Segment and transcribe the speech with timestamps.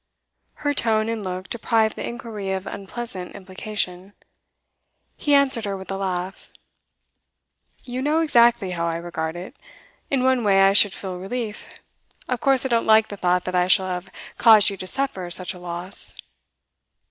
[0.65, 4.13] Her tone and look deprived the inquiry of unpleasant implication.
[5.15, 6.49] He answered her with a laugh.
[7.83, 9.55] 'You know exactly how I regard it.
[10.09, 11.71] In one way I should feel relief.
[12.27, 14.09] Of course I don't like the thought that I shall have
[14.39, 16.15] caused you to suffer such a loss.